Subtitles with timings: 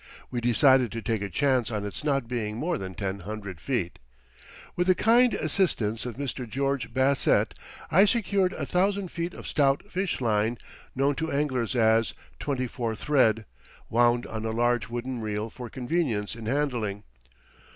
[0.31, 3.99] We decided to take a chance on its not being more than ten hundred feet.
[4.75, 6.49] With the kind assistance of Mr.
[6.49, 7.53] George Bassett,
[7.91, 10.57] I secured a thousand feet of stout fish line,
[10.95, 13.45] known to anglers as "24 thread,"
[13.91, 17.03] wound on a large wooden reel for convenience in handling.